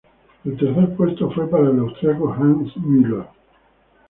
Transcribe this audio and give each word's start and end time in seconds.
El 0.45 0.57
tercer 0.57 0.95
puesto 0.95 1.29
fue 1.29 1.47
para 1.47 1.69
el 1.69 1.77
austríaco 1.77 2.33
Hans 2.33 2.75
Müller. 2.77 3.23